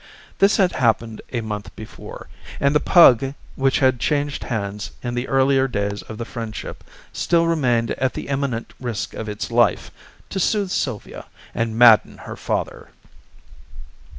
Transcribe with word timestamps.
This 0.39 0.57
had 0.57 0.71
happened 0.71 1.21
a 1.31 1.41
month 1.41 1.75
before, 1.75 2.27
and 2.59 2.73
the 2.73 2.79
pug, 2.79 3.35
which 3.55 3.77
had 3.77 3.99
changed 3.99 4.45
hands 4.45 4.89
in 5.03 5.13
the 5.13 5.27
earlier 5.27 5.67
days 5.67 6.01
of 6.01 6.17
the 6.17 6.25
friendship, 6.25 6.83
still 7.13 7.45
remained, 7.45 7.91
at 7.91 8.15
the 8.15 8.27
imminent 8.27 8.73
risk 8.79 9.13
of 9.13 9.29
its 9.29 9.51
life, 9.51 9.91
to 10.31 10.39
soothe 10.39 10.71
Sylvia 10.71 11.27
and 11.53 11.77
madden 11.77 12.17
her 12.17 12.35
father. 12.35 12.89